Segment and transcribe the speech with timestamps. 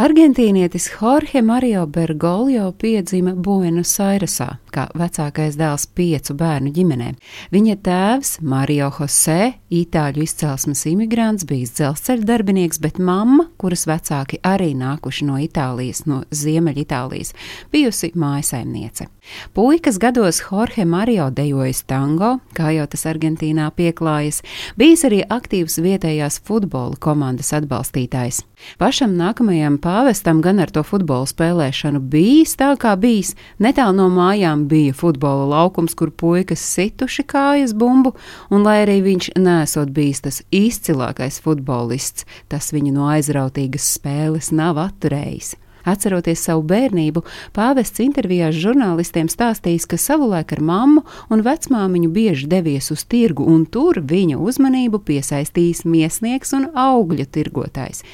[0.00, 7.12] Argentīnietis Jorge Mario Bergoglio piedzima Buenos Airesā, kā vecākais dēls piecu bērnu ģimenē.
[7.54, 14.72] Viņa tēvs, Mario Jose, itāļu izcelsmes imigrants, bijis dzelzceļa darbinieks, bet mamma, kuras vecāki arī
[14.78, 17.34] nākuši no Itālijas, no Ziemeļitālijas,
[17.72, 19.08] bijusi mājasaimniece.
[19.54, 24.40] Puikas gados Jorge Mario dejojis tango, kā jau tas Argentīnā pieklājas,
[24.80, 28.42] bijis arī aktīvs vietējās futbola komandas atbalstītājs.
[28.80, 33.34] Pašam nākamajam pāvestam gan ar to futbola spēlēšanu bijis tā, kā bijis.
[33.62, 38.14] Netālu no mājām bija futbola laukums, kur puikas situši kājas bumbu,
[38.50, 44.80] un lai arī viņš nesot bijis tas izcilākais futbolists, tas viņu no aizrautīgas spēles nav
[44.82, 45.54] atturējis.
[45.90, 47.22] Atceroties savu bērnību,
[47.56, 53.66] pāvests intervijās žurnālistiem stāstījis, ka savulaik ar mammu un vecmāmiņu bieži devies uz tirgu, un
[53.66, 58.04] tur viņa uzmanību piesaistījis miesnieks un augļu tirgotājs.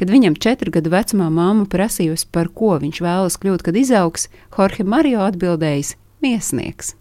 [0.00, 4.84] Kad viņam četru gadu vecumā mamma prasījusi, par ko viņš vēlas kļūt, kad izaugs, Jorge
[4.84, 6.96] Mario atbildējis: Miesnieks.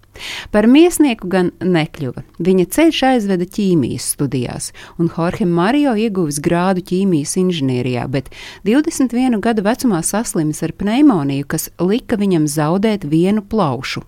[0.51, 2.23] Par miesnieku gan nekļuva.
[2.45, 8.31] Viņa ceļš aizveda ķīmijas studijās, un Jorge Mario ieguvis grādu ķīmijas inženierijā, bet
[8.67, 14.05] 21 gadu vecumā saslimis ar pneimoniju, kas lika viņam zaudēt vienu plaušu.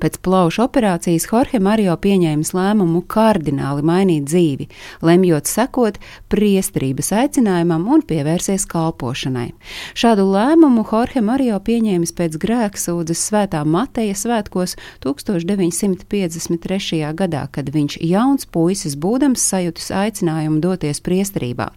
[0.00, 4.68] Pēc plaušu operācijas Jorge Mario pieņēmis lēmumu kardināli mainīt dzīvi,
[5.04, 5.98] lemjot sekot
[6.32, 9.50] priesterības aicinājumam un pievērsies kalpošanai.
[9.98, 17.02] Šādu lēmumu Jorge Mario pieņēmis pēc grēksūdzes svētā Mateja svētkos 1953.
[17.18, 21.70] gadā, kad viņš jauns puisis būdams sajutis aicinājumu doties priesterībā.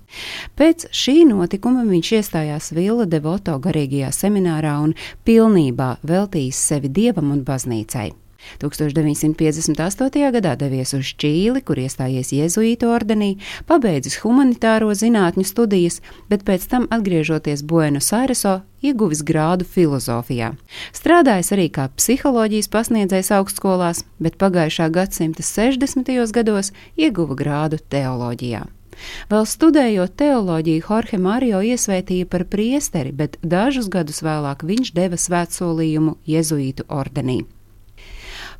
[0.59, 4.95] Pēc šī notikuma viņš iestājās Villa Devoto garīgajā seminārā un
[5.27, 7.82] pilnībā veltījis sevi dievam un baznīcai.
[8.59, 10.31] 1958.
[10.35, 13.37] gadā devies uz Čīli, kur iestājies Jēzuītu ordenī,
[13.69, 20.53] pabeidzis humanitāro zinātņu studijas, bet pēc tam atgriežoties Buenos Aireso, ieguvis grādu filozofijā.
[20.95, 26.13] Strādājis arī kā psiholoģijas pasniedzējs augstskolās, bet pagājušā gadsimta 60.
[26.35, 28.65] gados ieguva grādu teoloģijā.
[29.31, 36.19] Vēl studējot teoloģiju, Jorge Mario iesvētīja par priesteri, bet dažus gadus vēlāk viņš deva svētsolījumu
[36.29, 37.41] Jēzuītu ordenī.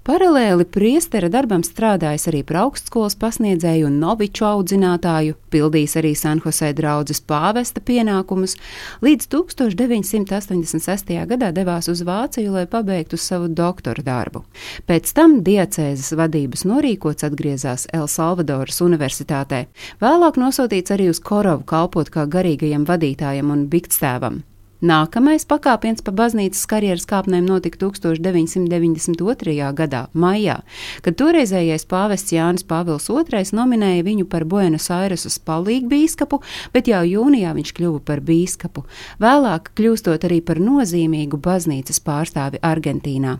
[0.03, 7.23] Paralēli priestera darbam strādājis arī par augstskolas pasniedzēju un noviču audzinātāju, pildījis arī Sanhosē draudzes
[7.23, 8.57] pāvesta pienākumus,
[8.99, 11.15] līdz 1986.
[11.31, 14.43] gadā devās uz Vāciju, lai pabeigtu savu doktora darbu.
[14.91, 19.69] Pēc tam diecēzes vadības norīkots atgriezās El Salvadoras Universitātē,
[20.03, 24.43] vēlāk nosūtīts arī uz Korovu kalpot kā garīgajam vadītājam un biktstāvam.
[24.83, 29.53] Nākamais pakāpiens pa baznīcas karjeras kāpnēm notika 1992.
[29.77, 30.57] gadā, maijā,
[31.05, 36.41] kad toreizējais pāvests Jānis Pāvils II nominēja viņu par Buenos Aireses palīgu bīskapu,
[36.75, 38.83] bet jau jūnijā viņš kļuva par bīskapu,
[39.23, 43.37] vēlāk kļūstot arī par nozīmīgu baznīcas pārstāvi Argentīnā.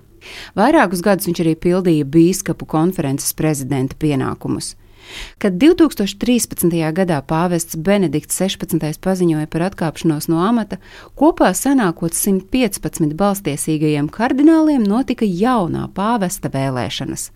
[0.56, 4.78] Vairākus gadus viņš arī pildīja bīskapu konferences prezidenta pienākumus.
[5.42, 6.74] Kad 2013.
[6.96, 9.00] gadā pāvests Benedikts 16.
[9.04, 10.80] paziņoja par atkāpšanos no amata,
[11.20, 17.32] kopā sanākot 115 balstiesīgajiem kardināliem notika jaunā pāvesta vēlēšanas.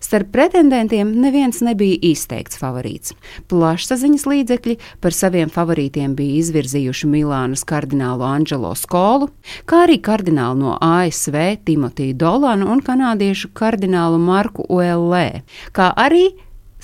[0.00, 3.14] Starp pretendentiem neviens nebija izteikts favorīts.
[3.50, 9.30] Plašsaziņas līdzekļi par saviem favorītiem bija izvirzījuši Milānas kardinālu Angelo Skolu,
[9.68, 16.28] kā arī kardinālu no ASV Timotiju Dolanu un kanādiešu kardinālu Marku Uellē, kā arī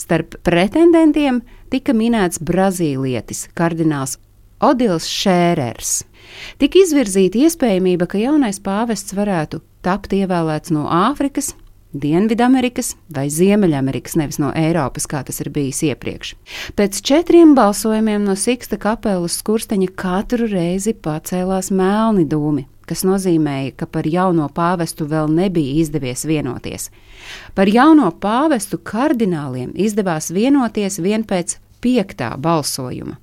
[0.01, 4.17] Starp pretendentiem tika minēts brazīlietis, kardināls
[4.65, 6.01] Odils Šērers.
[6.61, 11.55] Tik izvirzīta iespējamība, ka jaunais pāvests varētu tapt ievēlēts no Āfrikas,
[11.91, 16.37] Dienvidamerikas vai Ziemeļamerikas, nevis no Eiropas, kā tas ir bijis iepriekš.
[16.79, 23.87] Pēc četriem balsojumiem no Siksta kapelas skursteņa katru reizi pacēlās melni dūmi kas nozīmēja, ka
[23.87, 26.91] par jauno pāvestu vēl nebija izdevies vienoties.
[27.55, 33.21] Par jauno pāvestu kardināliem izdevās vienoties vien pēc piektā balsojuma.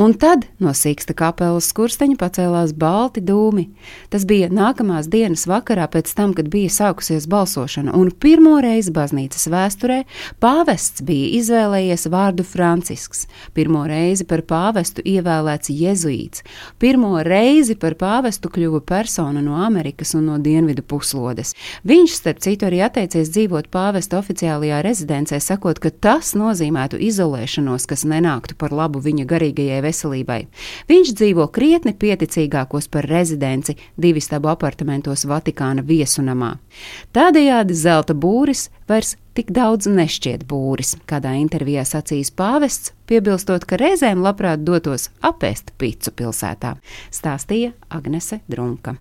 [0.00, 3.66] Un tad no sīksta kapelas skursteņa pacēlās balti dūmi.
[4.08, 9.44] Tas bija nākamās dienas vakarā pēc tam, kad bija sākusies balsošana, un pirmo reizi baznīcas
[9.52, 9.98] vēsturē
[10.40, 16.46] pāvests bija izvēlējies vārdu Francisks, pirmo reizi par pāvestu ievēlēts jezuīts,
[16.80, 21.52] pirmo reizi par pāvestu kļuva persona no Amerikas un no Dienvidu puslodes.
[21.84, 28.08] Viņš, starp citu, arī atteicies dzīvot pāvesta oficiālajā rezidencē, sakot, ka tas nozīmētu izolēšanos, kas
[28.08, 29.89] nenāktu par labu viņa garīgajai veselībai.
[30.90, 36.56] Viņš dzīvo krietni pieticīgākos par rezidenci divu stabu apartamentos Vatikāna viesunamā.
[37.16, 44.24] Tādējādi zelta būris vairs tik daudz nešķiet būris, kādā intervijā sacījis pāvests, piebilstot, ka reizēm
[44.24, 46.74] labprāt dotos apēst picu pilsētā,
[47.14, 48.98] stāstīja Agnese Drunka.